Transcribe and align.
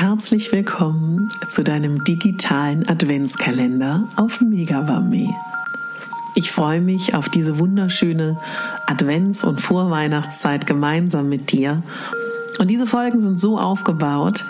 Herzlich 0.00 0.50
willkommen 0.50 1.28
zu 1.50 1.62
deinem 1.62 2.02
digitalen 2.04 2.88
Adventskalender 2.88 4.08
auf 4.16 4.40
Megabami. 4.40 5.28
Ich 6.34 6.52
freue 6.52 6.80
mich 6.80 7.14
auf 7.14 7.28
diese 7.28 7.58
wunderschöne 7.58 8.40
Advents- 8.86 9.44
und 9.44 9.60
Vorweihnachtszeit 9.60 10.66
gemeinsam 10.66 11.28
mit 11.28 11.52
dir. 11.52 11.82
Und 12.58 12.70
diese 12.70 12.86
Folgen 12.86 13.20
sind 13.20 13.38
so 13.38 13.58
aufgebaut, 13.58 14.46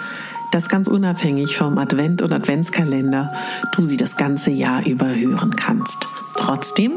dass 0.50 0.68
ganz 0.68 0.88
unabhängig 0.88 1.56
vom 1.56 1.78
Advent 1.78 2.22
und 2.22 2.32
Adventskalender 2.32 3.32
du 3.76 3.84
sie 3.84 3.96
das 3.96 4.16
ganze 4.16 4.50
Jahr 4.50 4.86
über 4.86 5.06
hören 5.06 5.56
kannst. 5.56 5.98
Trotzdem 6.34 6.94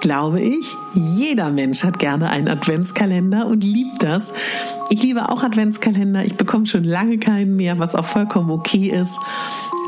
glaube 0.00 0.40
ich, 0.40 0.76
jeder 0.94 1.50
Mensch 1.50 1.82
hat 1.84 1.98
gerne 1.98 2.30
einen 2.30 2.48
Adventskalender 2.48 3.46
und 3.46 3.62
liebt 3.64 4.02
das. 4.02 4.32
Ich 4.90 5.02
liebe 5.02 5.28
auch 5.28 5.42
Adventskalender. 5.42 6.24
Ich 6.24 6.36
bekomme 6.36 6.66
schon 6.66 6.84
lange 6.84 7.18
keinen 7.18 7.56
mehr, 7.56 7.78
was 7.78 7.94
auch 7.94 8.06
vollkommen 8.06 8.50
okay 8.50 8.88
ist. 8.88 9.18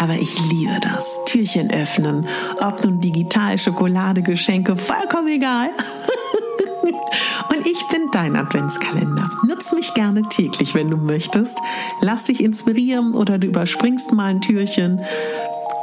Aber 0.01 0.15
ich 0.15 0.39
liebe 0.51 0.79
das. 0.81 1.19
Türchen 1.27 1.71
öffnen, 1.71 2.27
ob 2.61 2.85
nun 2.85 3.01
digital, 3.01 3.59
Schokolade, 3.59 4.23
Geschenke, 4.23 4.77
vollkommen 4.77 5.29
egal. 5.29 5.71
Und 7.51 7.67
ich 7.67 7.87
bin 7.89 8.09
dein 8.13 8.37
Adventskalender. 8.37 9.31
Nutz 9.47 9.73
mich 9.73 9.95
gerne 9.95 10.23
täglich, 10.29 10.75
wenn 10.75 10.91
du 10.91 10.97
möchtest. 10.97 11.59
Lass 12.01 12.25
dich 12.25 12.43
inspirieren 12.43 13.15
oder 13.15 13.39
du 13.39 13.47
überspringst 13.47 14.13
mal 14.13 14.27
ein 14.27 14.41
Türchen. 14.41 15.01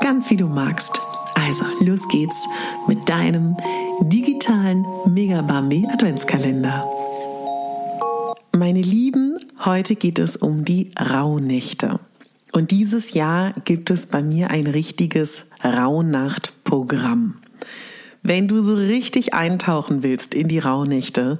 Ganz 0.02 0.30
wie 0.30 0.38
du 0.38 0.48
magst. 0.48 1.00
Also, 1.36 1.66
los 1.80 2.08
geht's 2.08 2.46
mit 2.88 3.10
deinem 3.10 3.58
digitalen 4.02 4.86
Megabambi 5.06 5.88
Adventskalender. 5.92 6.82
Meine 8.56 8.82
Lieben, 8.82 9.38
heute 9.64 9.96
geht 9.96 10.18
es 10.18 10.38
um 10.38 10.64
die 10.64 10.92
Rauhnächte. 10.98 12.00
Und 12.54 12.72
dieses 12.72 13.14
Jahr 13.14 13.54
gibt 13.66 13.92
es 13.92 14.06
bei 14.06 14.24
mir 14.24 14.50
ein 14.50 14.66
richtiges 14.66 15.46
Rauhnachtprogramm. 15.62 17.36
Wenn 18.28 18.48
du 18.48 18.64
so 18.64 18.74
richtig 18.74 19.36
eintauchen 19.36 20.02
willst 20.02 20.34
in 20.34 20.48
die 20.48 20.58
Rauhnächte, 20.58 21.38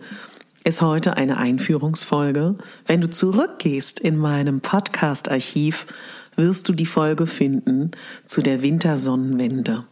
ist 0.64 0.84
heute 0.84 1.18
eine 1.18 1.38
Einführungsfolge. 1.38 2.60
Wenn 2.86 3.02
du 3.02 3.10
zurückgehst 3.10 4.00
in 4.00 4.16
meinem 4.16 4.62
Podcast-Archiv, 4.62 5.88
wirst 6.36 6.70
du 6.70 6.74
die 6.74 6.86
Folge 6.86 7.26
finden 7.26 7.90
zu 8.28 8.44
der 8.44 8.62
Wintersonnenwende. 8.62 9.86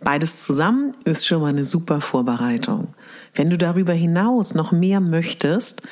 Beides 0.00 0.44
zusammen 0.44 0.92
ist 1.04 1.24
schon 1.24 1.40
mal 1.40 1.50
eine 1.50 1.62
super 1.62 2.00
Vorbereitung. 2.00 2.88
Wenn 3.36 3.48
du 3.48 3.56
darüber 3.56 3.92
hinaus 3.92 4.56
noch 4.56 4.72
mehr 4.72 4.98
möchtest, 4.98 5.82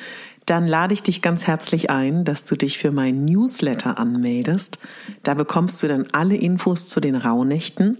dann 0.45 0.67
lade 0.67 0.93
ich 0.93 1.03
dich 1.03 1.21
ganz 1.21 1.47
herzlich 1.47 1.89
ein, 1.89 2.25
dass 2.25 2.43
du 2.43 2.57
dich 2.57 2.79
für 2.79 2.91
meinen 2.91 3.23
Newsletter 3.23 3.97
anmeldest. 3.97 4.77
Da 5.23 5.35
bekommst 5.35 5.81
du 5.81 5.87
dann 5.87 6.07
alle 6.11 6.35
Infos 6.35 6.89
zu 6.89 6.99
den 6.99 7.15
Rauhnächten 7.15 7.97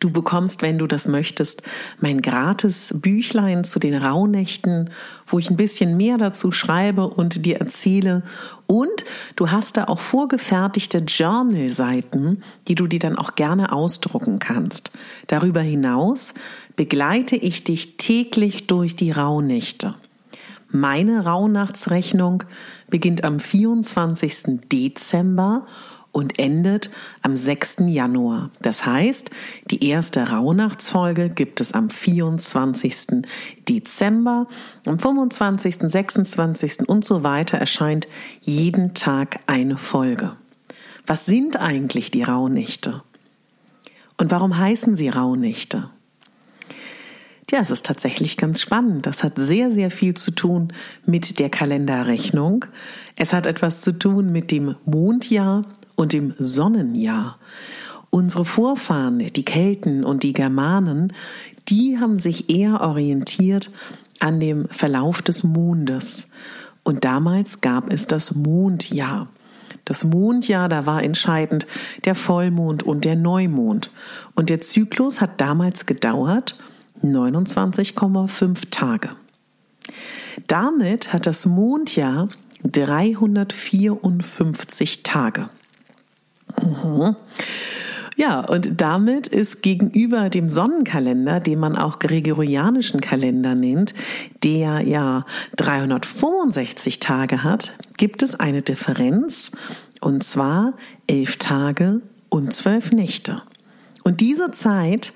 Du 0.00 0.10
bekommst, 0.10 0.60
wenn 0.60 0.78
du 0.78 0.86
das 0.86 1.08
möchtest, 1.08 1.62
mein 2.00 2.20
gratis 2.20 2.94
Büchlein 2.94 3.64
zu 3.64 3.78
den 3.78 3.94
Rauhnächten, 3.94 4.90
wo 5.26 5.38
ich 5.38 5.50
ein 5.50 5.56
bisschen 5.56 5.96
mehr 5.96 6.18
dazu 6.18 6.52
schreibe 6.52 7.08
und 7.08 7.46
dir 7.46 7.60
erzähle. 7.60 8.22
Und 8.66 9.04
du 9.36 9.50
hast 9.50 9.78
da 9.78 9.84
auch 9.84 10.00
vorgefertigte 10.00 10.98
Journal-Seiten, 10.98 12.42
die 12.68 12.74
du 12.74 12.86
dir 12.86 12.98
dann 12.98 13.16
auch 13.16 13.36
gerne 13.36 13.72
ausdrucken 13.72 14.38
kannst. 14.38 14.90
Darüber 15.28 15.60
hinaus 15.60 16.34
begleite 16.76 17.36
ich 17.36 17.64
dich 17.64 17.96
täglich 17.96 18.66
durch 18.66 18.96
die 18.96 19.12
Rauhnächte. 19.12 19.94
Meine 20.68 21.24
Rauhnachtsrechnung 21.24 22.42
beginnt 22.90 23.24
am 23.24 23.40
24. 23.40 24.60
Dezember 24.70 25.64
und 26.16 26.38
endet 26.38 26.88
am 27.20 27.36
6. 27.36 27.76
Januar. 27.88 28.48
Das 28.62 28.86
heißt, 28.86 29.30
die 29.70 29.86
erste 29.86 30.30
Rauhnachtsfolge 30.30 31.28
gibt 31.28 31.60
es 31.60 31.74
am 31.74 31.90
24. 31.90 33.26
Dezember, 33.68 34.46
am 34.86 34.98
25., 34.98 35.76
26. 35.82 36.88
und 36.88 37.04
so 37.04 37.22
weiter 37.22 37.58
erscheint 37.58 38.08
jeden 38.40 38.94
Tag 38.94 39.40
eine 39.46 39.76
Folge. 39.76 40.32
Was 41.06 41.26
sind 41.26 41.60
eigentlich 41.60 42.10
die 42.10 42.22
Rauhnächte? 42.22 43.02
Und 44.16 44.30
warum 44.30 44.56
heißen 44.56 44.96
sie 44.96 45.10
Rauhnächte? 45.10 45.90
Ja, 47.50 47.60
es 47.60 47.70
ist 47.70 47.84
tatsächlich 47.84 48.38
ganz 48.38 48.62
spannend. 48.62 49.04
Das 49.04 49.22
hat 49.22 49.34
sehr, 49.36 49.70
sehr 49.70 49.90
viel 49.90 50.14
zu 50.14 50.30
tun 50.30 50.72
mit 51.04 51.38
der 51.38 51.50
Kalenderrechnung. 51.50 52.64
Es 53.16 53.34
hat 53.34 53.46
etwas 53.46 53.82
zu 53.82 53.92
tun 53.92 54.32
mit 54.32 54.50
dem 54.50 54.76
Mondjahr 54.86 55.64
und 55.96 56.12
dem 56.12 56.34
Sonnenjahr. 56.38 57.38
Unsere 58.10 58.44
Vorfahren, 58.44 59.18
die 59.18 59.44
Kelten 59.44 60.04
und 60.04 60.22
die 60.22 60.32
Germanen, 60.32 61.12
die 61.68 61.98
haben 61.98 62.20
sich 62.20 62.48
eher 62.48 62.80
orientiert 62.80 63.72
an 64.20 64.38
dem 64.38 64.68
Verlauf 64.68 65.22
des 65.22 65.42
Mondes. 65.42 66.28
Und 66.84 67.04
damals 67.04 67.60
gab 67.60 67.92
es 67.92 68.06
das 68.06 68.32
Mondjahr. 68.34 69.26
Das 69.84 70.04
Mondjahr, 70.04 70.68
da 70.68 70.86
war 70.86 71.02
entscheidend 71.02 71.66
der 72.04 72.14
Vollmond 72.14 72.84
und 72.84 73.04
der 73.04 73.16
Neumond. 73.16 73.90
Und 74.34 74.50
der 74.50 74.60
Zyklus 74.60 75.20
hat 75.20 75.40
damals 75.40 75.86
gedauert 75.86 76.56
29,5 77.02 78.70
Tage. 78.70 79.10
Damit 80.46 81.12
hat 81.12 81.26
das 81.26 81.46
Mondjahr 81.46 82.28
354 82.64 85.02
Tage. 85.02 85.48
Ja, 88.18 88.40
und 88.40 88.80
damit 88.80 89.26
ist 89.26 89.62
gegenüber 89.62 90.30
dem 90.30 90.48
Sonnenkalender, 90.48 91.38
den 91.38 91.58
man 91.58 91.76
auch 91.76 91.98
gregorianischen 91.98 93.02
Kalender 93.02 93.54
nennt, 93.54 93.92
der 94.42 94.80
ja 94.80 95.26
365 95.56 96.98
Tage 96.98 97.44
hat, 97.44 97.74
gibt 97.98 98.22
es 98.22 98.34
eine 98.34 98.62
Differenz, 98.62 99.50
und 100.00 100.24
zwar 100.24 100.72
elf 101.06 101.36
Tage 101.36 102.00
und 102.30 102.54
zwölf 102.54 102.90
Nächte. 102.90 103.42
Und 104.02 104.20
diese 104.20 104.50
Zeit 104.50 105.12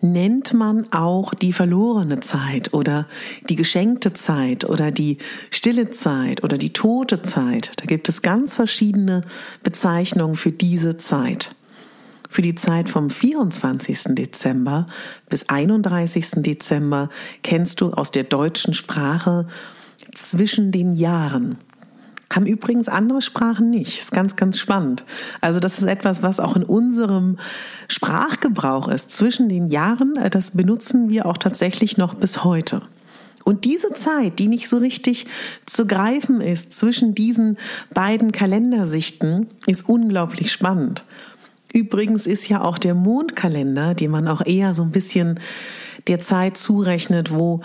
nennt 0.00 0.52
man 0.54 0.92
auch 0.92 1.34
die 1.34 1.52
verlorene 1.52 2.20
Zeit 2.20 2.74
oder 2.74 3.06
die 3.48 3.56
geschenkte 3.56 4.12
Zeit 4.12 4.64
oder 4.64 4.90
die 4.90 5.18
stille 5.50 5.90
Zeit 5.90 6.44
oder 6.44 6.58
die 6.58 6.72
tote 6.72 7.22
Zeit. 7.22 7.72
Da 7.76 7.86
gibt 7.86 8.08
es 8.08 8.22
ganz 8.22 8.54
verschiedene 8.54 9.22
Bezeichnungen 9.62 10.36
für 10.36 10.52
diese 10.52 10.96
Zeit. 10.96 11.54
Für 12.28 12.42
die 12.42 12.54
Zeit 12.54 12.90
vom 12.90 13.08
24. 13.08 14.14
Dezember 14.14 14.86
bis 15.28 15.48
31. 15.48 16.42
Dezember 16.42 17.08
kennst 17.42 17.80
du 17.80 17.92
aus 17.92 18.10
der 18.10 18.24
deutschen 18.24 18.74
Sprache 18.74 19.46
zwischen 20.14 20.72
den 20.72 20.92
Jahren. 20.92 21.58
Haben 22.30 22.46
übrigens 22.46 22.88
andere 22.88 23.22
Sprachen 23.22 23.70
nicht. 23.70 24.00
Ist 24.00 24.12
ganz, 24.12 24.36
ganz 24.36 24.58
spannend. 24.58 25.04
Also 25.40 25.60
das 25.60 25.78
ist 25.78 25.84
etwas, 25.84 26.22
was 26.22 26.40
auch 26.40 26.56
in 26.56 26.64
unserem 26.64 27.38
Sprachgebrauch 27.88 28.88
ist. 28.88 29.10
Zwischen 29.10 29.48
den 29.48 29.68
Jahren, 29.68 30.16
äh, 30.16 30.30
das 30.30 30.52
benutzen 30.52 31.08
wir 31.08 31.26
auch 31.26 31.38
tatsächlich 31.38 31.96
noch 31.96 32.14
bis 32.14 32.42
heute. 32.42 32.82
Und 33.44 33.64
diese 33.64 33.92
Zeit, 33.92 34.40
die 34.40 34.48
nicht 34.48 34.68
so 34.68 34.78
richtig 34.78 35.26
zu 35.66 35.86
greifen 35.86 36.40
ist 36.40 36.72
zwischen 36.72 37.14
diesen 37.14 37.58
beiden 37.94 38.32
Kalendersichten, 38.32 39.46
ist 39.68 39.88
unglaublich 39.88 40.50
spannend. 40.50 41.04
Übrigens 41.72 42.26
ist 42.26 42.48
ja 42.48 42.62
auch 42.62 42.76
der 42.76 42.94
Mondkalender, 42.94 43.94
den 43.94 44.10
man 44.10 44.26
auch 44.26 44.44
eher 44.44 44.74
so 44.74 44.82
ein 44.82 44.90
bisschen 44.90 45.38
der 46.08 46.20
Zeit 46.20 46.56
zurechnet, 46.56 47.30
wo 47.30 47.60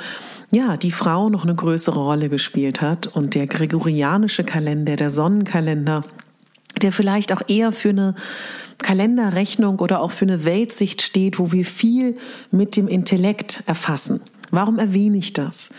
ja, 0.52 0.78
die 0.78 0.92
Frau 0.92 1.30
noch 1.30 1.44
eine 1.44 1.56
größere 1.56 2.00
Rolle 2.00 2.30
gespielt 2.30 2.82
hat 2.82 3.08
und 3.08 3.36
der 3.36 3.48
gregorianische 3.48 4.44
Kalender, 4.44 4.96
der 4.96 5.10
Sonnenkalender, 5.10 6.04
der 6.82 6.92
vielleicht 6.92 7.32
auch 7.34 7.42
eher 7.48 7.72
für 7.72 7.90
eine 7.90 8.16
Kalenderrechnung 8.78 9.80
oder 9.80 10.02
auch 10.02 10.12
für 10.12 10.26
eine 10.26 10.44
Weltsicht 10.44 11.02
steht, 11.02 11.40
wo 11.40 11.52
wir 11.52 11.66
viel 11.66 12.18
mit 12.50 12.76
dem 12.76 12.88
Intellekt 12.88 13.64
erfassen. 13.66 14.22
Warum 14.50 14.80
erwähne 14.80 15.18
ich 15.18 15.34
das? 15.34 15.70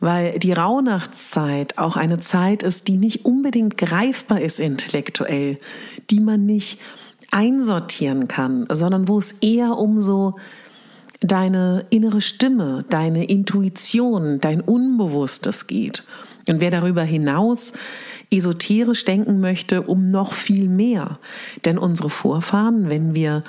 weil 0.00 0.38
die 0.38 0.52
Rauhnachtszeit 0.52 1.78
auch 1.78 1.96
eine 1.96 2.18
Zeit 2.18 2.62
ist, 2.62 2.88
die 2.88 2.98
nicht 2.98 3.24
unbedingt 3.24 3.78
greifbar 3.78 4.38
ist 4.38 4.60
intellektuell, 4.60 5.56
die 6.10 6.20
man 6.20 6.44
nicht 6.44 6.78
einsortieren 7.30 8.28
kann, 8.28 8.66
sondern 8.70 9.08
wo 9.08 9.18
es 9.18 9.32
eher 9.40 9.78
um 9.78 9.98
so 10.00 10.36
deine 11.26 11.86
innere 11.90 12.20
Stimme, 12.20 12.84
deine 12.90 13.24
Intuition, 13.24 14.40
dein 14.40 14.60
Unbewusstes 14.60 15.66
geht. 15.66 16.04
Und 16.48 16.60
wer 16.60 16.70
darüber 16.70 17.02
hinaus 17.02 17.72
esoterisch 18.30 19.04
denken 19.04 19.40
möchte, 19.40 19.82
um 19.82 20.10
noch 20.10 20.34
viel 20.34 20.68
mehr. 20.68 21.18
Denn 21.64 21.78
unsere 21.78 22.10
Vorfahren, 22.10 22.90
wenn 22.90 23.14
wir 23.14 23.42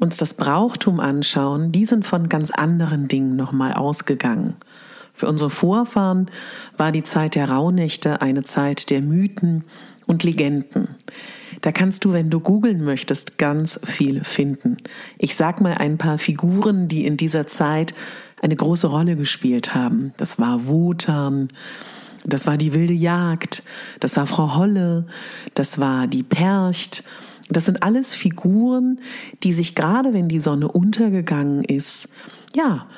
uns 0.00 0.18
das 0.18 0.34
Brauchtum 0.34 1.00
anschauen, 1.00 1.72
die 1.72 1.86
sind 1.86 2.04
von 2.04 2.28
ganz 2.28 2.50
anderen 2.50 3.08
Dingen 3.08 3.36
nochmal 3.36 3.72
ausgegangen. 3.72 4.56
Für 5.14 5.28
unsere 5.28 5.50
Vorfahren 5.50 6.30
war 6.76 6.92
die 6.92 7.04
Zeit 7.04 7.36
der 7.36 7.48
Rauhnächte 7.48 8.20
eine 8.20 8.42
Zeit 8.42 8.90
der 8.90 9.00
Mythen 9.00 9.64
und 10.06 10.24
Legenden. 10.24 10.88
Da 11.64 11.72
kannst 11.72 12.04
du, 12.04 12.12
wenn 12.12 12.28
du 12.28 12.40
googeln 12.40 12.84
möchtest, 12.84 13.38
ganz 13.38 13.80
viel 13.84 14.22
finden. 14.22 14.76
Ich 15.16 15.34
sag 15.34 15.62
mal 15.62 15.72
ein 15.72 15.96
paar 15.96 16.18
Figuren, 16.18 16.88
die 16.88 17.06
in 17.06 17.16
dieser 17.16 17.46
Zeit 17.46 17.94
eine 18.42 18.54
große 18.54 18.86
Rolle 18.86 19.16
gespielt 19.16 19.74
haben. 19.74 20.12
Das 20.18 20.38
war 20.38 20.66
Wotan, 20.66 21.48
das 22.26 22.46
war 22.46 22.58
die 22.58 22.74
wilde 22.74 22.92
Jagd, 22.92 23.62
das 23.98 24.14
war 24.18 24.26
Frau 24.26 24.56
Holle, 24.56 25.06
das 25.54 25.78
war 25.78 26.06
die 26.06 26.22
Percht. 26.22 27.02
Das 27.48 27.64
sind 27.64 27.82
alles 27.82 28.12
Figuren, 28.12 29.00
die 29.42 29.54
sich 29.54 29.74
gerade, 29.74 30.12
wenn 30.12 30.28
die 30.28 30.40
Sonne 30.40 30.68
untergegangen 30.68 31.64
ist, 31.64 32.10
ja, 32.54 32.88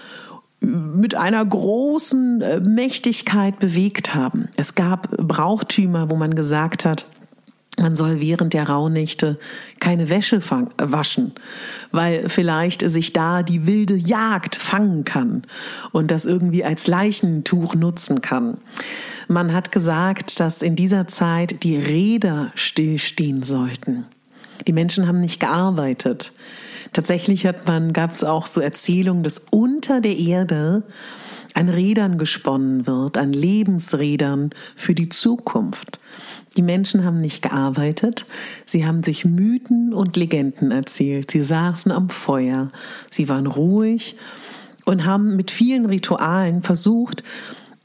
mit 0.58 1.14
einer 1.14 1.44
großen 1.44 2.40
äh, 2.40 2.58
Mächtigkeit 2.58 3.60
bewegt 3.60 4.16
haben. 4.16 4.48
Es 4.56 4.74
gab 4.74 5.08
Brauchtümer, 5.18 6.10
wo 6.10 6.16
man 6.16 6.34
gesagt 6.34 6.84
hat, 6.84 7.06
man 7.78 7.94
soll 7.94 8.20
während 8.20 8.54
der 8.54 8.68
Rauhnächte 8.68 9.38
keine 9.80 10.08
Wäsche 10.08 10.40
fang, 10.40 10.70
waschen, 10.78 11.32
weil 11.90 12.28
vielleicht 12.28 12.88
sich 12.88 13.12
da 13.12 13.42
die 13.42 13.66
wilde 13.66 13.94
Jagd 13.94 14.56
fangen 14.56 15.04
kann 15.04 15.42
und 15.92 16.10
das 16.10 16.24
irgendwie 16.24 16.64
als 16.64 16.86
Leichentuch 16.86 17.74
nutzen 17.74 18.22
kann. 18.22 18.58
Man 19.28 19.52
hat 19.52 19.72
gesagt, 19.72 20.40
dass 20.40 20.62
in 20.62 20.74
dieser 20.74 21.06
Zeit 21.06 21.62
die 21.64 21.76
Räder 21.76 22.50
stillstehen 22.54 23.42
sollten. 23.42 24.06
Die 24.66 24.72
Menschen 24.72 25.06
haben 25.06 25.20
nicht 25.20 25.40
gearbeitet. 25.40 26.32
Tatsächlich 26.92 27.46
hat 27.46 27.66
man, 27.66 27.92
gab 27.92 28.14
es 28.14 28.24
auch 28.24 28.46
so 28.46 28.60
Erzählungen, 28.60 29.22
dass 29.22 29.42
unter 29.50 30.00
der 30.00 30.16
Erde 30.16 30.82
an 31.56 31.70
Rädern 31.70 32.18
gesponnen 32.18 32.86
wird, 32.86 33.16
an 33.16 33.32
Lebensrädern 33.32 34.50
für 34.74 34.94
die 34.94 35.08
Zukunft. 35.08 35.98
Die 36.56 36.62
Menschen 36.62 37.04
haben 37.04 37.20
nicht 37.20 37.42
gearbeitet, 37.42 38.26
sie 38.66 38.86
haben 38.86 39.02
sich 39.02 39.24
Mythen 39.24 39.94
und 39.94 40.16
Legenden 40.16 40.70
erzählt, 40.70 41.30
sie 41.30 41.42
saßen 41.42 41.90
am 41.90 42.10
Feuer, 42.10 42.70
sie 43.10 43.30
waren 43.30 43.46
ruhig 43.46 44.16
und 44.84 45.06
haben 45.06 45.36
mit 45.36 45.50
vielen 45.50 45.86
Ritualen 45.86 46.62
versucht, 46.62 47.22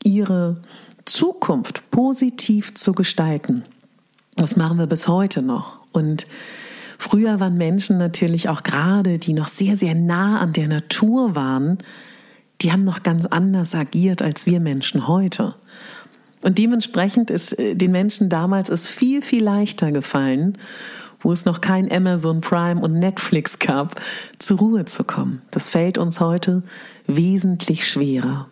ihre 0.04 0.58
Zukunft 1.06 1.90
positiv 1.92 2.74
zu 2.74 2.92
gestalten. 2.92 3.64
Das 4.36 4.58
machen 4.58 4.80
wir 4.80 4.88
bis 4.88 5.08
heute 5.08 5.42
noch. 5.42 5.80
Und 5.94 6.28
früher 6.98 7.40
waren 7.40 7.58
Menschen 7.58 7.98
natürlich 7.98 8.50
auch 8.50 8.64
gerade, 8.64 9.18
die 9.18 9.34
noch 9.34 9.48
sehr, 9.48 9.78
sehr 9.78 9.96
nah 9.96 10.40
an 10.40 10.52
der 10.52 10.68
Natur 10.68 11.36
waren, 11.36 11.78
die 12.62 12.72
haben 12.72 12.84
noch 12.84 13.04
ganz 13.04 13.26
anders 13.26 13.76
agiert 13.76 14.22
als 14.22 14.46
wir 14.46 14.60
Menschen 14.60 15.08
heute. 15.08 15.56
Und 16.42 16.58
dementsprechend 16.58 17.30
ist 17.30 17.58
äh, 17.58 17.76
den 17.76 17.92
Menschen 17.92 18.30
damals 18.30 18.70
es 18.70 18.88
viel, 18.88 19.22
viel 19.22 19.44
leichter 19.44 19.92
gefallen, 19.92 20.58
wo 21.20 21.32
es 21.32 21.46
noch 21.46 21.62
kein 21.62 21.92
Amazon 21.92 22.42
Prime 22.42 22.82
und 22.82 22.98
Netflix 22.98 23.60
gab, 23.60 24.02
zur 24.40 24.58
Ruhe 24.58 24.86
zu 24.86 25.04
kommen. 25.04 25.44
Das 25.52 25.70
fällt 25.70 25.98
uns 25.98 26.20
heute 26.20 26.64
wesentlich 27.06 27.88
schwerer. 27.88 28.48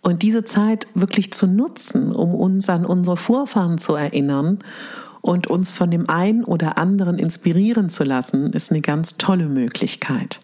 Und 0.00 0.22
diese 0.22 0.44
Zeit 0.44 0.86
wirklich 0.94 1.32
zu 1.32 1.46
nutzen, 1.46 2.12
um 2.12 2.34
uns 2.34 2.68
an 2.68 2.84
unsere 2.84 3.16
Vorfahren 3.16 3.78
zu 3.78 3.94
erinnern 3.94 4.58
und 5.22 5.46
uns 5.46 5.70
von 5.70 5.90
dem 5.90 6.10
einen 6.10 6.44
oder 6.44 6.76
anderen 6.76 7.18
inspirieren 7.18 7.88
zu 7.88 8.04
lassen, 8.04 8.52
ist 8.52 8.70
eine 8.70 8.82
ganz 8.82 9.16
tolle 9.16 9.46
Möglichkeit. 9.46 10.40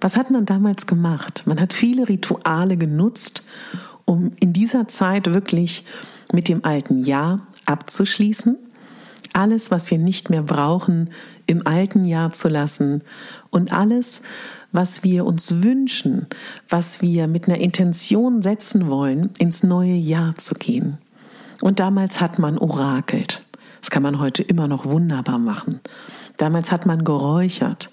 Was 0.00 0.16
hat 0.16 0.30
man 0.30 0.46
damals 0.46 0.86
gemacht? 0.86 1.42
Man 1.46 1.60
hat 1.60 1.74
viele 1.74 2.08
Rituale 2.08 2.76
genutzt, 2.76 3.44
um 4.04 4.32
in 4.40 4.52
dieser 4.52 4.88
Zeit 4.88 5.32
wirklich 5.32 5.84
mit 6.32 6.48
dem 6.48 6.64
alten 6.64 7.04
Jahr 7.04 7.40
abzuschließen, 7.66 8.56
alles, 9.32 9.70
was 9.70 9.90
wir 9.90 9.98
nicht 9.98 10.30
mehr 10.30 10.42
brauchen, 10.42 11.10
im 11.46 11.66
alten 11.66 12.04
Jahr 12.04 12.32
zu 12.32 12.48
lassen 12.48 13.02
und 13.50 13.72
alles, 13.72 14.22
was 14.72 15.04
wir 15.04 15.24
uns 15.24 15.62
wünschen, 15.62 16.26
was 16.68 17.02
wir 17.02 17.28
mit 17.28 17.46
einer 17.46 17.58
Intention 17.58 18.42
setzen 18.42 18.88
wollen, 18.88 19.30
ins 19.38 19.62
neue 19.62 19.94
Jahr 19.94 20.36
zu 20.36 20.54
gehen. 20.54 20.98
Und 21.60 21.78
damals 21.78 22.20
hat 22.20 22.38
man 22.38 22.58
orakelt. 22.58 23.42
Das 23.80 23.90
kann 23.90 24.02
man 24.02 24.18
heute 24.18 24.42
immer 24.42 24.68
noch 24.68 24.86
wunderbar 24.86 25.38
machen. 25.38 25.80
Damals 26.36 26.72
hat 26.72 26.86
man 26.86 27.04
geräuchert. 27.04 27.90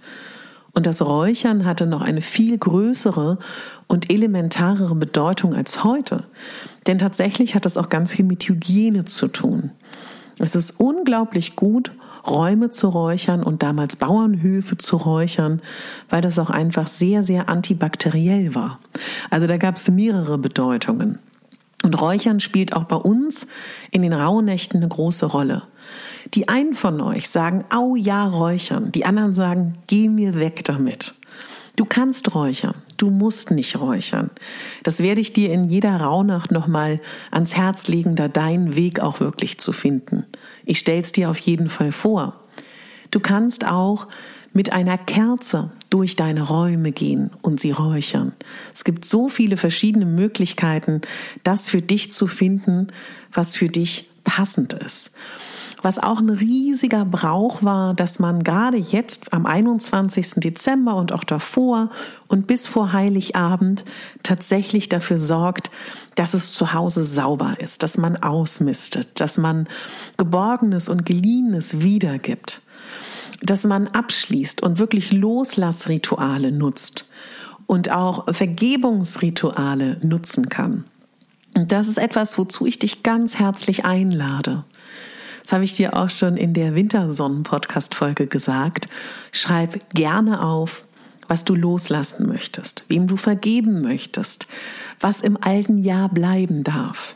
Und 0.78 0.86
das 0.86 1.02
Räuchern 1.02 1.66
hatte 1.66 1.88
noch 1.88 2.04
eine 2.04 2.22
viel 2.22 2.56
größere 2.56 3.40
und 3.88 4.12
elementarere 4.12 4.94
Bedeutung 4.94 5.56
als 5.56 5.84
heute. 5.84 6.26
Denn 6.86 7.00
tatsächlich 7.00 7.56
hat 7.56 7.66
das 7.66 7.78
auch 7.78 7.90
ganz 7.90 8.14
viel 8.14 8.26
mit 8.26 8.48
Hygiene 8.48 9.04
zu 9.04 9.28
tun. 9.28 9.72
Es 10.38 10.54
ist 10.56 10.80
unglaublich 10.80 11.56
gut, 11.56 11.94
Räume 12.28 12.70
zu 12.70 12.90
räuchern 12.90 13.42
und 13.42 13.64
damals 13.64 13.96
Bauernhöfe 13.96 14.78
zu 14.78 14.98
räuchern, 14.98 15.64
weil 16.12 16.22
das 16.22 16.38
auch 16.38 16.52
einfach 16.52 16.86
sehr, 16.86 17.24
sehr 17.24 17.50
antibakteriell 17.50 18.54
war. 18.54 18.78
Also 19.32 19.48
da 19.48 19.58
gab 19.58 19.78
es 19.78 19.88
mehrere 19.88 20.38
Bedeutungen. 20.38 21.18
Und 21.84 22.00
Räuchern 22.00 22.40
spielt 22.40 22.76
auch 22.76 22.84
bei 22.84 22.98
uns 22.98 23.48
in 23.90 24.04
den 24.04 24.14
Rauhnächten 24.14 24.78
eine 24.78 24.90
große 24.90 25.26
Rolle. 25.26 25.64
Die 26.34 26.50
einen 26.50 26.76
von 26.76 27.02
euch 27.02 27.30
sagen, 27.30 27.64
au 27.70 27.96
ja, 27.96 28.26
räuchern. 28.28 28.92
Die 28.92 29.06
anderen 29.06 29.34
sagen, 29.34 29.78
geh 29.88 30.10
mir 30.10 30.36
weg 30.40 30.64
damit. 30.66 31.16
Du 31.76 31.86
kannst 31.86 32.34
räuchern, 32.34 32.74
du 32.98 33.12
musst 33.12 33.52
nicht 33.52 33.80
räuchern. 33.80 34.32
Das 34.82 35.00
werde 35.00 35.22
ich 35.22 35.32
dir 35.32 35.54
in 35.54 35.66
jeder 35.66 35.98
Rauhnacht 35.98 36.52
nochmal 36.52 37.00
ans 37.30 37.56
Herz 37.56 37.88
legen, 37.88 38.16
da 38.16 38.28
deinen 38.28 38.76
Weg 38.76 39.00
auch 39.00 39.20
wirklich 39.20 39.60
zu 39.60 39.72
finden. 39.72 40.26
Ich 40.66 40.80
stell's 40.80 41.12
dir 41.12 41.30
auf 41.30 41.38
jeden 41.38 41.70
Fall 41.70 41.92
vor. 41.92 42.40
Du 43.12 43.20
kannst 43.20 43.68
auch 43.68 44.08
mit 44.54 44.74
einer 44.74 44.98
Kerze 44.98 45.70
durch 45.92 46.16
deine 46.16 46.42
Räume 46.42 46.92
gehen 46.92 47.30
und 47.44 47.60
sie 47.60 47.72
räuchern. 47.72 48.34
Es 48.74 48.84
gibt 48.84 49.06
so 49.06 49.30
viele 49.30 49.56
verschiedene 49.56 50.08
Möglichkeiten, 50.08 51.02
das 51.44 51.70
für 51.70 51.84
dich 51.84 52.12
zu 52.12 52.26
finden, 52.26 52.88
was 53.32 53.56
für 53.56 53.70
dich 53.70 54.10
passend 54.24 54.74
ist 54.74 55.12
was 55.82 56.00
auch 56.00 56.20
ein 56.20 56.30
riesiger 56.30 57.06
Brauch 57.06 57.64
war, 57.64 57.94
dass 57.94 58.20
man 58.20 58.44
gerade 58.44 58.78
jetzt 58.78 59.34
am 59.34 59.46
21. 59.46 60.36
Dezember 60.38 60.96
und 60.96 61.12
auch 61.12 61.24
davor 61.24 61.90
und 62.28 62.48
bis 62.48 62.68
vor 62.68 62.94
Heiligabend 62.94 63.86
tatsächlich 64.24 64.90
dafür 64.90 65.18
sorgt, 65.18 65.70
dass 66.16 66.34
es 66.34 66.54
zu 66.54 66.74
Hause 66.74 67.04
sauber 67.04 67.58
ist, 67.60 67.84
dass 67.84 67.98
man 67.98 68.18
ausmistet, 68.18 69.20
dass 69.20 69.38
man 69.38 69.68
Geborgenes 70.18 70.90
und 70.90 71.06
Geliehenes 71.06 71.82
wiedergibt, 71.82 72.62
dass 73.42 73.66
man 73.66 73.88
abschließt 73.88 74.64
und 74.64 74.80
wirklich 74.80 75.12
Loslassrituale 75.12 76.52
nutzt 76.52 77.06
und 77.68 77.92
auch 77.92 78.34
Vergebungsrituale 78.34 79.98
nutzen 80.02 80.50
kann. 80.50 80.86
Und 81.56 81.72
das 81.72 81.88
ist 81.88 81.98
etwas, 81.98 82.38
wozu 82.38 82.66
ich 82.66 82.80
dich 82.80 83.04
ganz 83.04 83.40
herzlich 83.40 83.86
einlade. 83.86 84.64
Das 85.48 85.54
habe 85.54 85.64
ich 85.64 85.76
dir 85.76 85.96
auch 85.96 86.10
schon 86.10 86.36
in 86.36 86.54
der 86.54 86.76
Wintersonnen-Podcast-Folge 86.76 88.28
gesagt. 88.28 88.90
Schreib 89.32 89.90
gerne 89.92 90.44
auf, 90.44 90.84
was 91.30 91.46
du 91.46 91.56
loslassen 91.56 92.28
möchtest, 92.28 92.84
wem 92.90 93.08
du 93.08 93.16
vergeben 93.16 93.82
möchtest, 93.82 94.46
was 95.00 95.22
im 95.22 95.42
alten 95.42 95.78
Jahr 95.78 96.10
bleiben 96.10 96.66
darf. 96.66 97.16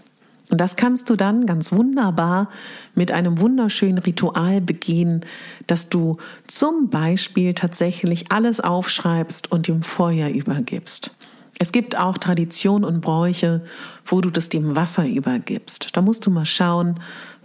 Und 0.49 0.61
das 0.61 0.77
kannst 0.77 1.09
du 1.09 1.17
dann 1.17 1.45
ganz 1.45 1.73
wunderbar 1.73 2.49
mit 2.95 3.11
einem 3.11 3.41
wunderschönen 3.41 3.97
Ritual 3.97 4.61
begehen, 4.61 5.25
dass 5.67 5.89
du 5.89 6.15
zum 6.47 6.89
Beispiel 6.89 7.53
tatsächlich 7.53 8.31
alles 8.31 8.61
aufschreibst 8.61 9.51
und 9.51 9.67
dem 9.67 9.83
Feuer 9.83 10.29
übergibst. 10.29 11.11
Es 11.59 11.73
gibt 11.73 11.97
auch 11.97 12.17
Traditionen 12.17 12.85
und 12.85 13.01
Bräuche, 13.01 13.61
wo 14.05 14.21
du 14.21 14.29
das 14.29 14.47
dem 14.47 14.77
Wasser 14.77 15.05
übergibst. 15.05 15.89
Da 15.97 16.01
musst 16.01 16.25
du 16.25 16.31
mal 16.31 16.45
schauen, 16.45 16.95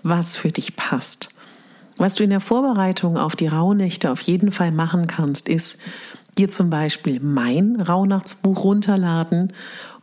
was 0.08 0.36
für 0.36 0.52
dich 0.52 0.76
passt. 0.76 1.28
Was 1.96 2.14
du 2.14 2.25
in 2.25 2.30
der 2.30 2.40
Vorbereitung 2.40 3.16
auf 3.16 3.36
die 3.36 3.46
Rauhnächte 3.46 4.10
auf 4.10 4.20
jeden 4.20 4.52
Fall 4.52 4.70
machen 4.70 5.06
kannst, 5.06 5.48
ist 5.48 5.78
dir 6.36 6.50
zum 6.50 6.68
Beispiel 6.68 7.20
mein 7.20 7.80
Rauhnachtsbuch 7.80 8.64
runterladen 8.64 9.52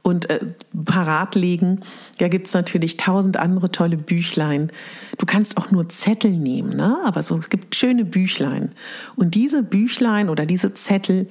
und 0.02 0.30
äh, 0.30 0.40
parat 0.86 1.36
legen. 1.36 1.82
Da 2.18 2.28
gibt 2.28 2.48
es 2.48 2.54
natürlich 2.54 2.98
tausend 2.98 3.38
andere 3.38 3.72
tolle 3.72 3.98
Büchlein. 3.98 4.72
Du 5.20 5.26
kannst 5.26 5.58
auch 5.58 5.72
nur 5.72 5.88
Zettel 5.90 6.32
nehmen, 6.32 6.76
ne? 6.76 6.98
aber 7.06 7.22
so, 7.22 7.38
es 7.38 7.50
gibt 7.50 7.76
schöne 7.76 8.04
Büchlein. 8.04 8.72
Und 9.16 9.36
diese 9.36 9.64
Büchlein 9.64 10.30
oder 10.30 10.46
diese 10.46 10.74
Zettel 10.74 11.30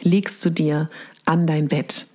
legst 0.00 0.44
du 0.44 0.50
dir 0.50 0.88
an 1.26 1.46
dein 1.46 1.68
Bett 1.68 2.06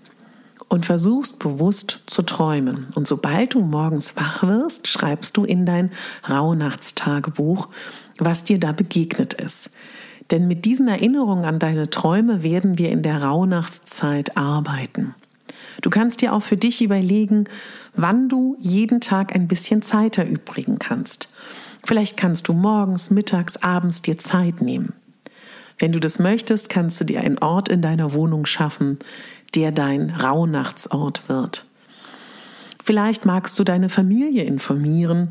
und 0.69 0.85
versuchst 0.85 1.39
bewusst 1.39 2.03
zu 2.05 2.21
träumen. 2.21 2.87
Und 2.95 3.07
sobald 3.07 3.55
du 3.55 3.61
morgens 3.61 4.15
wach 4.15 4.43
wirst, 4.43 4.87
schreibst 4.87 5.35
du 5.35 5.43
in 5.43 5.65
dein 5.65 5.91
Rauhnachtstagebuch, 6.29 7.67
was 8.19 8.43
dir 8.43 8.59
da 8.59 8.71
begegnet 8.71 9.33
ist. 9.33 9.71
Denn 10.31 10.47
mit 10.47 10.65
diesen 10.65 10.87
Erinnerungen 10.87 11.45
an 11.45 11.57
deine 11.57 11.89
Träume 11.89 12.43
werden 12.43 12.77
wir 12.77 12.91
in 12.91 13.01
der 13.01 13.23
Rauhnachtszeit 13.23 14.37
arbeiten. 14.37 15.15
Du 15.81 15.89
kannst 15.89 16.21
dir 16.21 16.33
auch 16.33 16.43
für 16.43 16.57
dich 16.57 16.83
überlegen, 16.83 17.45
wann 17.95 18.29
du 18.29 18.55
jeden 18.59 19.01
Tag 19.01 19.33
ein 19.33 19.47
bisschen 19.47 19.81
Zeit 19.81 20.17
erübrigen 20.17 20.77
kannst. 20.77 21.29
Vielleicht 21.83 22.17
kannst 22.17 22.47
du 22.47 22.53
morgens, 22.53 23.09
mittags, 23.09 23.57
abends 23.57 24.01
dir 24.01 24.17
Zeit 24.17 24.61
nehmen. 24.61 24.93
Wenn 25.79 25.93
du 25.93 25.99
das 26.01 26.19
möchtest, 26.19 26.67
kannst 26.67 26.99
du 26.99 27.05
dir 27.05 27.21
einen 27.21 27.37
Ort 27.37 27.69
in 27.69 27.81
deiner 27.81 28.11
Wohnung 28.11 28.45
schaffen, 28.45 28.99
der 29.55 29.71
dein 29.71 30.09
Rauhnachtsort 30.09 31.27
wird. 31.27 31.65
Vielleicht 32.83 33.25
magst 33.25 33.57
du 33.59 33.63
deine 33.63 33.89
Familie 33.89 34.43
informieren, 34.43 35.29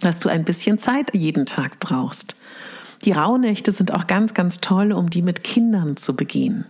dass 0.00 0.20
du 0.20 0.28
ein 0.28 0.44
bisschen 0.44 0.78
Zeit 0.78 1.14
jeden 1.14 1.46
Tag 1.46 1.80
brauchst. 1.80 2.36
Die 3.04 3.12
Rauhnächte 3.12 3.72
sind 3.72 3.92
auch 3.92 4.06
ganz, 4.06 4.34
ganz 4.34 4.60
toll, 4.60 4.92
um 4.92 5.10
die 5.10 5.22
mit 5.22 5.44
Kindern 5.44 5.96
zu 5.96 6.16
begehen. 6.16 6.66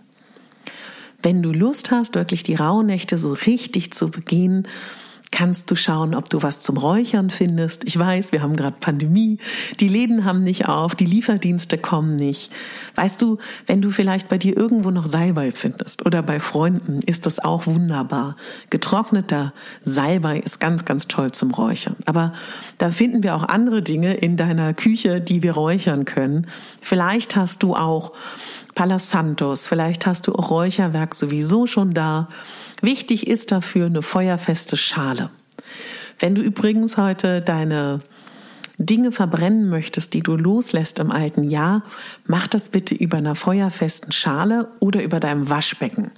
Wenn 1.23 1.41
du 1.41 1.51
Lust 1.51 1.91
hast, 1.91 2.15
wirklich 2.15 2.43
die 2.43 2.55
Rauhnächte 2.55 3.17
so 3.17 3.33
richtig 3.33 3.93
zu 3.93 4.09
begehen, 4.09 4.67
kannst 5.35 5.69
du 5.69 5.75
schauen, 5.75 6.15
ob 6.15 6.29
du 6.29 6.43
was 6.43 6.61
zum 6.61 6.77
Räuchern 6.77 7.29
findest. 7.29 7.83
Ich 7.83 7.99
weiß, 7.99 8.31
wir 8.31 8.41
haben 8.41 8.55
gerade 8.55 8.77
Pandemie, 8.79 9.37
die 9.81 9.89
Läden 9.89 10.23
haben 10.23 10.43
nicht 10.43 10.69
auf, 10.69 10.95
die 10.95 11.05
Lieferdienste 11.05 11.77
kommen 11.77 12.15
nicht. 12.15 12.53
Weißt 12.95 13.21
du, 13.21 13.37
wenn 13.67 13.81
du 13.81 13.89
vielleicht 13.89 14.29
bei 14.29 14.37
dir 14.37 14.55
irgendwo 14.55 14.91
noch 14.91 15.07
Salbei 15.07 15.51
findest 15.51 16.05
oder 16.05 16.23
bei 16.23 16.39
Freunden, 16.39 17.01
ist 17.05 17.25
das 17.25 17.39
auch 17.39 17.67
wunderbar. 17.67 18.37
Getrockneter 18.69 19.51
Salbei 19.83 20.39
ist 20.39 20.61
ganz, 20.61 20.85
ganz 20.85 21.09
toll 21.09 21.33
zum 21.33 21.51
Räuchern. 21.51 21.97
Aber 22.05 22.31
da 22.77 22.89
finden 22.89 23.21
wir 23.21 23.35
auch 23.35 23.43
andere 23.43 23.81
Dinge 23.81 24.13
in 24.13 24.37
deiner 24.37 24.73
Küche, 24.73 25.19
die 25.19 25.43
wir 25.43 25.51
räuchern 25.51 26.05
können. 26.05 26.47
Vielleicht 26.81 27.35
hast 27.35 27.61
du 27.61 27.75
auch 27.75 28.13
Palo 28.73 28.99
Santos, 28.99 29.67
vielleicht 29.67 30.05
hast 30.05 30.27
du 30.27 30.33
auch 30.33 30.49
Räucherwerk 30.49 31.13
sowieso 31.13 31.67
schon 31.67 31.93
da. 31.93 32.29
Wichtig 32.81 33.27
ist 33.27 33.51
dafür 33.51 33.87
eine 33.87 34.01
feuerfeste 34.01 34.77
Schale. 34.77 35.29
Wenn 36.19 36.35
du 36.35 36.41
übrigens 36.41 36.97
heute 36.97 37.41
deine 37.41 37.99
Dinge 38.77 39.11
verbrennen 39.11 39.69
möchtest, 39.69 40.13
die 40.13 40.21
du 40.21 40.35
loslässt 40.35 40.99
im 40.99 41.11
alten 41.11 41.43
Jahr, 41.43 41.83
mach 42.25 42.47
das 42.47 42.69
bitte 42.69 42.93
über 42.93 43.17
einer 43.17 43.35
feuerfesten 43.35 44.11
Schale 44.11 44.67
oder 44.79 45.01
über 45.01 45.19
deinem 45.19 45.49
Waschbecken. 45.49 46.11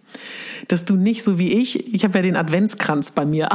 Dass 0.67 0.85
du 0.85 0.95
nicht 0.95 1.23
so 1.23 1.37
wie 1.37 1.53
ich, 1.53 1.93
ich 1.93 2.03
habe 2.03 2.17
ja 2.17 2.23
den 2.23 2.35
Adventskranz 2.35 3.11
bei 3.11 3.25
mir 3.25 3.49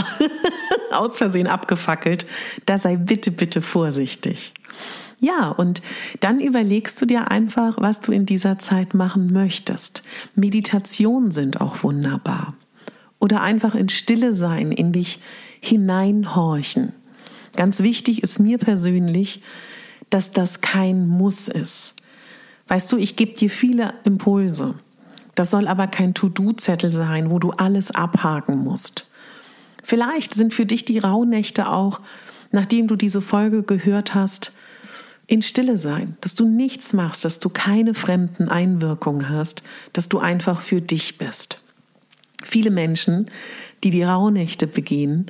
aus 0.93 1.17
Versehen 1.17 1.49
abgefackelt, 1.49 2.27
da 2.67 2.79
sei 2.79 2.97
bitte, 2.97 3.33
bitte 3.33 3.61
vorsichtig. 3.61 4.55
Ja, 5.19 5.49
und 5.51 5.83
dann 6.21 6.41
überlegst 6.41 7.01
du 7.01 7.07
dir 7.07 7.31
einfach, 7.31 7.77
was 7.79 8.01
du 8.01 8.11
in 8.13 8.27
dieser 8.27 8.59
Zeit 8.59 8.95
machen 8.95 9.33
möchtest. 9.33 10.03
Meditationen 10.35 11.31
sind 11.31 11.61
auch 11.61 11.83
wunderbar 11.85 12.55
oder 13.23 13.41
einfach 13.41 13.77
in 13.77 13.89
Stille 13.89 14.35
sein, 14.35 14.73
in 14.73 14.91
dich 14.91 15.21
hineinhorchen. 15.61 16.93
Ganz 17.55 17.79
wichtig 17.79 18.25
ist 18.25 18.41
mir 18.41 18.59
persönlich, 18.59 19.43
dass 20.11 20.33
das 20.33 20.61
kein 20.61 21.07
Muss 21.07 21.47
ist. 21.47 21.95
Weißt 22.67 22.91
du, 22.91 22.97
ich 22.97 23.15
gebe 23.15 23.35
dir 23.35 23.49
viele 23.49 23.95
Impulse. 24.03 24.75
Das 25.37 25.53
soll 25.53 25.69
aber 25.69 25.87
kein 25.87 26.15
To-Do-Zettel 26.15 26.91
sein, 26.91 27.31
wo 27.31 27.39
du 27.39 27.53
alles 27.53 27.93
abhaken 27.93 28.59
musst. 28.59 29.07
Vielleicht 29.85 30.35
sind 30.35 30.53
für 30.53 30.67
dich 30.67 30.85
die 30.85 30.99
Rauhnächte 30.99 31.69
auch, 31.69 32.01
nachdem 32.51 32.89
du 32.89 32.97
diese 32.97 33.23
Folge 33.23 33.63
gehört 33.63 34.17
hast, 34.17 34.53
in 35.29 35.43
Stille 35.43 35.79
sein, 35.79 36.17
dass 36.23 36.35
du 36.35 36.49
nichts 36.49 36.93
machst, 36.93 37.25
dass 37.25 37.39
du 37.39 37.51
keine 37.51 37.95
fremden 37.95 38.49
Einwirkungen 38.49 39.29
hast, 39.29 39.63
dass 39.93 40.09
du 40.09 40.19
einfach 40.19 40.61
für 40.61 40.81
dich 40.81 41.19
bist. 41.19 41.61
Viele 42.45 42.71
Menschen, 42.71 43.27
die 43.85 43.91
die 43.91 44.03
Rauhnächte 44.03 44.67
begehen, 44.67 45.27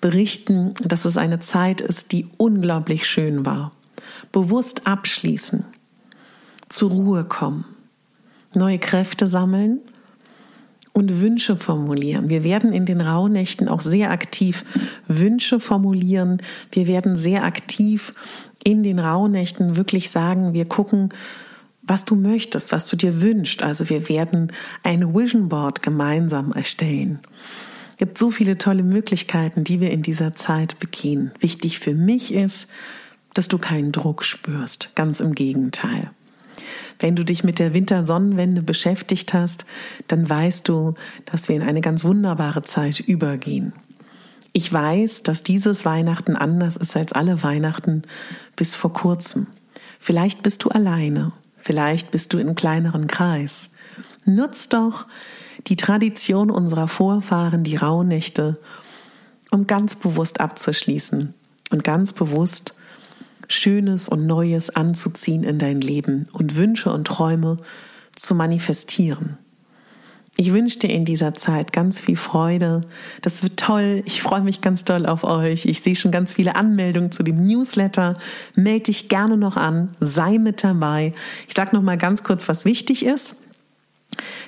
berichten, 0.00 0.74
dass 0.82 1.04
es 1.04 1.16
eine 1.16 1.40
Zeit 1.40 1.80
ist, 1.80 2.12
die 2.12 2.28
unglaublich 2.36 3.06
schön 3.06 3.46
war. 3.46 3.70
Bewusst 4.32 4.86
abschließen, 4.86 5.64
zur 6.68 6.90
Ruhe 6.90 7.24
kommen, 7.24 7.64
neue 8.54 8.78
Kräfte 8.78 9.26
sammeln 9.26 9.80
und 10.92 11.20
Wünsche 11.20 11.56
formulieren. 11.56 12.28
Wir 12.28 12.42
werden 12.42 12.72
in 12.72 12.86
den 12.86 13.00
Rauhnächten 13.00 13.68
auch 13.68 13.80
sehr 13.80 14.10
aktiv 14.10 14.64
Wünsche 15.06 15.60
formulieren. 15.60 16.40
Wir 16.72 16.86
werden 16.86 17.16
sehr 17.16 17.44
aktiv 17.44 18.14
in 18.64 18.82
den 18.82 18.98
Rauhnächten 18.98 19.76
wirklich 19.76 20.10
sagen, 20.10 20.54
wir 20.54 20.64
gucken, 20.64 21.10
was 21.86 22.04
du 22.04 22.14
möchtest, 22.16 22.72
was 22.72 22.86
du 22.86 22.96
dir 22.96 23.22
wünschst. 23.22 23.62
Also 23.62 23.88
wir 23.88 24.08
werden 24.08 24.52
ein 24.82 25.14
Vision 25.14 25.48
Board 25.48 25.82
gemeinsam 25.82 26.52
erstellen. 26.52 27.20
Es 27.90 27.96
gibt 27.96 28.18
so 28.18 28.30
viele 28.30 28.58
tolle 28.58 28.82
Möglichkeiten, 28.82 29.64
die 29.64 29.80
wir 29.80 29.90
in 29.90 30.02
dieser 30.02 30.34
Zeit 30.34 30.78
begehen. 30.78 31.32
Wichtig 31.40 31.78
für 31.78 31.94
mich 31.94 32.34
ist, 32.34 32.68
dass 33.34 33.48
du 33.48 33.58
keinen 33.58 33.92
Druck 33.92 34.24
spürst. 34.24 34.90
Ganz 34.94 35.20
im 35.20 35.34
Gegenteil. 35.34 36.10
Wenn 36.98 37.16
du 37.16 37.24
dich 37.24 37.44
mit 37.44 37.58
der 37.58 37.74
Wintersonnenwende 37.74 38.62
beschäftigt 38.62 39.34
hast, 39.34 39.66
dann 40.08 40.28
weißt 40.28 40.68
du, 40.68 40.94
dass 41.26 41.48
wir 41.48 41.56
in 41.56 41.62
eine 41.62 41.80
ganz 41.80 42.04
wunderbare 42.04 42.62
Zeit 42.62 43.00
übergehen. 43.00 43.72
Ich 44.52 44.72
weiß, 44.72 45.22
dass 45.22 45.42
dieses 45.42 45.84
Weihnachten 45.84 46.34
anders 46.34 46.76
ist 46.76 46.96
als 46.96 47.12
alle 47.12 47.42
Weihnachten 47.42 48.02
bis 48.56 48.74
vor 48.74 48.92
kurzem. 48.92 49.46
Vielleicht 50.00 50.42
bist 50.42 50.64
du 50.64 50.70
alleine 50.70 51.32
Vielleicht 51.66 52.12
bist 52.12 52.32
du 52.32 52.38
in 52.38 52.54
kleineren 52.54 53.08
Kreis. 53.08 53.70
Nutz 54.24 54.68
doch 54.68 55.04
die 55.66 55.74
Tradition 55.74 56.48
unserer 56.48 56.86
Vorfahren, 56.86 57.64
die 57.64 57.74
Rauhnächte, 57.74 58.60
um 59.50 59.66
ganz 59.66 59.96
bewusst 59.96 60.38
abzuschließen 60.38 61.34
und 61.72 61.82
ganz 61.82 62.12
bewusst 62.12 62.74
Schönes 63.48 64.08
und 64.08 64.26
Neues 64.26 64.76
anzuziehen 64.76 65.42
in 65.42 65.58
dein 65.58 65.80
Leben 65.80 66.28
und 66.32 66.54
Wünsche 66.54 66.92
und 66.92 67.08
Träume 67.08 67.56
zu 68.14 68.36
manifestieren. 68.36 69.36
Ich 70.38 70.52
wünsche 70.52 70.78
dir 70.78 70.90
in 70.90 71.06
dieser 71.06 71.34
Zeit 71.34 71.72
ganz 71.72 72.02
viel 72.02 72.16
Freude. 72.16 72.82
Das 73.22 73.42
wird 73.42 73.56
toll. 73.56 74.02
Ich 74.04 74.20
freue 74.20 74.42
mich 74.42 74.60
ganz 74.60 74.84
doll 74.84 75.06
auf 75.06 75.24
euch. 75.24 75.64
Ich 75.64 75.80
sehe 75.80 75.96
schon 75.96 76.10
ganz 76.10 76.34
viele 76.34 76.56
Anmeldungen 76.56 77.10
zu 77.10 77.22
dem 77.22 77.46
Newsletter. 77.46 78.18
Melde 78.54 78.84
dich 78.84 79.08
gerne 79.08 79.38
noch 79.38 79.56
an. 79.56 79.96
Sei 80.00 80.36
mit 80.38 80.62
dabei. 80.62 81.14
Ich 81.48 81.54
sage 81.54 81.74
noch 81.74 81.82
mal 81.82 81.96
ganz 81.96 82.22
kurz, 82.22 82.48
was 82.48 82.66
wichtig 82.66 83.06
ist. 83.06 83.36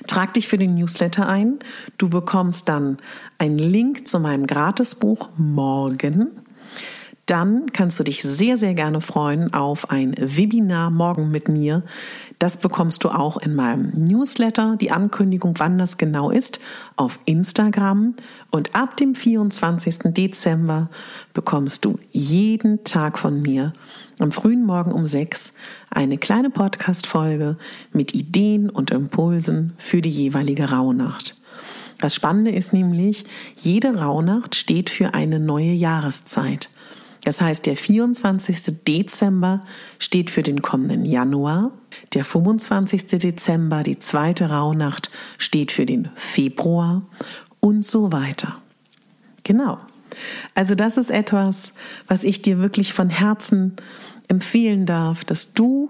Trag 0.05 0.35
dich 0.35 0.47
für 0.47 0.59
den 0.59 0.75
Newsletter 0.75 1.27
ein. 1.27 1.57
Du 1.97 2.07
bekommst 2.07 2.69
dann 2.69 2.97
einen 3.39 3.57
Link 3.57 4.07
zu 4.07 4.19
meinem 4.19 4.45
Gratisbuch 4.45 5.29
morgen 5.37 6.31
dann 7.29 7.71
kannst 7.73 7.99
du 7.99 8.03
dich 8.03 8.23
sehr, 8.23 8.57
sehr 8.57 8.73
gerne 8.73 9.01
freuen 9.01 9.53
auf 9.53 9.91
ein 9.91 10.15
Webinar 10.17 10.89
morgen 10.89 11.29
mit 11.29 11.47
mir. 11.47 11.83
Das 12.39 12.57
bekommst 12.57 13.03
du 13.03 13.09
auch 13.09 13.37
in 13.37 13.55
meinem 13.55 13.91
Newsletter, 13.93 14.77
die 14.81 14.89
Ankündigung, 14.89 15.53
wann 15.57 15.77
das 15.77 15.97
genau 15.97 16.31
ist, 16.31 16.59
auf 16.95 17.19
Instagram. 17.25 18.15
Und 18.49 18.75
ab 18.75 18.97
dem 18.97 19.13
24. 19.13 20.13
Dezember 20.15 20.89
bekommst 21.33 21.85
du 21.85 21.99
jeden 22.09 22.83
Tag 22.83 23.19
von 23.19 23.41
mir 23.43 23.73
am 24.17 24.31
frühen 24.31 24.65
Morgen 24.65 24.91
um 24.91 25.05
sechs 25.05 25.53
eine 25.91 26.17
kleine 26.17 26.49
Podcast-Folge 26.49 27.57
mit 27.93 28.15
Ideen 28.15 28.71
und 28.71 28.89
Impulsen 28.89 29.73
für 29.77 30.01
die 30.01 30.09
jeweilige 30.09 30.71
Rauhnacht. 30.71 31.35
Das 31.99 32.15
Spannende 32.15 32.51
ist 32.51 32.73
nämlich, 32.73 33.25
jede 33.57 33.99
Rauhnacht 33.99 34.55
steht 34.55 34.89
für 34.89 35.13
eine 35.13 35.39
neue 35.39 35.73
Jahreszeit. 35.73 36.69
Das 37.23 37.41
heißt, 37.41 37.65
der 37.65 37.75
24. 37.75 38.77
Dezember 38.87 39.61
steht 39.99 40.29
für 40.29 40.43
den 40.43 40.61
kommenden 40.61 41.05
Januar, 41.05 41.71
der 42.13 42.23
25. 42.23 43.07
Dezember, 43.19 43.83
die 43.83 43.99
zweite 43.99 44.49
Rauhnacht, 44.49 45.11
steht 45.37 45.71
für 45.71 45.85
den 45.85 46.09
Februar 46.15 47.03
und 47.59 47.85
so 47.85 48.11
weiter. 48.11 48.61
Genau. 49.43 49.79
Also 50.55 50.75
das 50.75 50.97
ist 50.97 51.11
etwas, 51.11 51.73
was 52.07 52.23
ich 52.23 52.41
dir 52.41 52.59
wirklich 52.59 52.93
von 52.93 53.09
Herzen 53.09 53.75
empfehlen 54.27 54.85
darf, 54.85 55.23
dass 55.23 55.53
du 55.53 55.89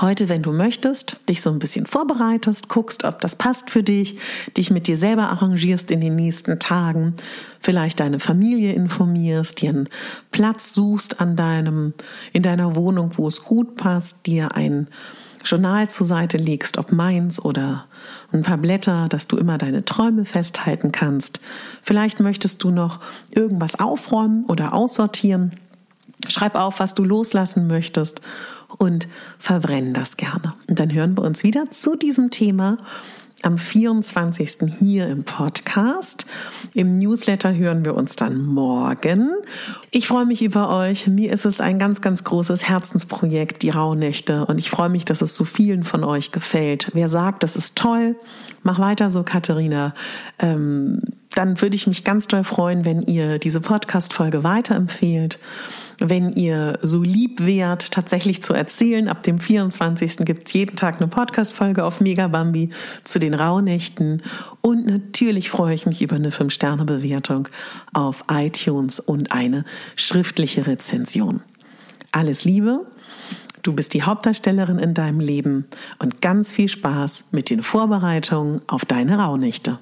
heute, 0.00 0.28
wenn 0.28 0.42
du 0.42 0.52
möchtest, 0.52 1.18
dich 1.28 1.42
so 1.42 1.50
ein 1.50 1.58
bisschen 1.58 1.86
vorbereitest, 1.86 2.68
guckst, 2.68 3.04
ob 3.04 3.20
das 3.20 3.36
passt 3.36 3.70
für 3.70 3.82
dich, 3.82 4.18
dich 4.56 4.70
mit 4.70 4.86
dir 4.86 4.96
selber 4.96 5.28
arrangierst 5.30 5.90
in 5.90 6.00
den 6.00 6.16
nächsten 6.16 6.58
Tagen, 6.58 7.14
vielleicht 7.58 8.00
deine 8.00 8.20
Familie 8.20 8.72
informierst, 8.72 9.60
dir 9.60 9.70
einen 9.70 9.88
Platz 10.30 10.72
suchst 10.72 11.20
an 11.20 11.36
deinem, 11.36 11.94
in 12.32 12.42
deiner 12.42 12.76
Wohnung, 12.76 13.10
wo 13.16 13.28
es 13.28 13.44
gut 13.44 13.76
passt, 13.76 14.26
dir 14.26 14.54
ein 14.54 14.88
Journal 15.44 15.90
zur 15.90 16.06
Seite 16.06 16.36
legst, 16.36 16.78
ob 16.78 16.92
meins 16.92 17.44
oder 17.44 17.86
ein 18.32 18.42
paar 18.42 18.58
Blätter, 18.58 19.08
dass 19.08 19.26
du 19.26 19.36
immer 19.36 19.58
deine 19.58 19.84
Träume 19.84 20.24
festhalten 20.24 20.92
kannst. 20.92 21.40
Vielleicht 21.82 22.20
möchtest 22.20 22.62
du 22.62 22.70
noch 22.70 23.00
irgendwas 23.30 23.78
aufräumen 23.78 24.44
oder 24.46 24.72
aussortieren. 24.72 25.52
Schreib 26.28 26.54
auf, 26.54 26.78
was 26.78 26.94
du 26.94 27.02
loslassen 27.02 27.66
möchtest 27.66 28.20
und 28.78 29.08
verbrenn 29.38 29.94
das 29.94 30.16
gerne. 30.16 30.54
Und 30.68 30.78
dann 30.78 30.92
hören 30.92 31.16
wir 31.16 31.24
uns 31.24 31.44
wieder 31.44 31.70
zu 31.70 31.96
diesem 31.96 32.30
Thema 32.30 32.78
am 33.42 33.58
24. 33.58 34.72
hier 34.78 35.08
im 35.08 35.24
Podcast. 35.24 36.26
Im 36.74 36.98
Newsletter 36.98 37.54
hören 37.54 37.84
wir 37.84 37.94
uns 37.94 38.16
dann 38.16 38.44
morgen. 38.44 39.30
Ich 39.90 40.06
freue 40.06 40.26
mich 40.26 40.42
über 40.42 40.70
euch. 40.70 41.08
Mir 41.08 41.32
ist 41.32 41.44
es 41.44 41.60
ein 41.60 41.78
ganz, 41.78 42.00
ganz 42.00 42.24
großes 42.24 42.68
Herzensprojekt, 42.68 43.62
die 43.62 43.70
Rauhnächte. 43.70 44.46
Und 44.46 44.58
ich 44.58 44.70
freue 44.70 44.88
mich, 44.88 45.04
dass 45.04 45.22
es 45.22 45.34
so 45.34 45.44
vielen 45.44 45.82
von 45.82 46.04
euch 46.04 46.30
gefällt. 46.30 46.90
Wer 46.94 47.08
sagt, 47.08 47.42
das 47.42 47.56
ist 47.56 47.76
toll, 47.76 48.16
mach 48.62 48.78
weiter 48.78 49.10
so, 49.10 49.24
Katharina. 49.24 49.92
Ähm, 50.38 51.00
dann 51.34 51.60
würde 51.60 51.76
ich 51.76 51.86
mich 51.86 52.04
ganz 52.04 52.28
doll 52.28 52.44
freuen, 52.44 52.84
wenn 52.84 53.00
ihr 53.02 53.38
diese 53.38 53.60
Podcast-Folge 53.60 54.44
weiterempfehlt 54.44 55.38
wenn 55.98 56.32
ihr 56.32 56.78
so 56.82 57.02
lieb 57.02 57.44
wärt, 57.44 57.90
tatsächlich 57.92 58.42
zu 58.42 58.54
erzählen. 58.54 59.08
Ab 59.08 59.22
dem 59.22 59.38
24. 59.38 60.18
gibt 60.18 60.46
es 60.46 60.52
jeden 60.54 60.76
Tag 60.76 61.00
eine 61.00 61.08
Podcast-Folge 61.08 61.84
auf 61.84 62.00
Megabambi 62.00 62.70
zu 63.04 63.18
den 63.18 63.34
Rauhnächten. 63.34 64.22
Und 64.60 64.86
natürlich 64.86 65.50
freue 65.50 65.74
ich 65.74 65.86
mich 65.86 66.02
über 66.02 66.16
eine 66.16 66.30
5-Sterne-Bewertung 66.30 67.48
auf 67.92 68.24
iTunes 68.30 69.00
und 69.00 69.32
eine 69.32 69.64
schriftliche 69.96 70.66
Rezension. 70.66 71.42
Alles 72.12 72.44
Liebe. 72.44 72.86
Du 73.62 73.72
bist 73.72 73.94
die 73.94 74.02
Hauptdarstellerin 74.02 74.78
in 74.78 74.92
deinem 74.92 75.20
Leben 75.20 75.66
und 76.00 76.20
ganz 76.20 76.52
viel 76.52 76.68
Spaß 76.68 77.24
mit 77.30 77.48
den 77.48 77.62
Vorbereitungen 77.62 78.60
auf 78.66 78.84
deine 78.84 79.18
Rauhnächte. 79.18 79.78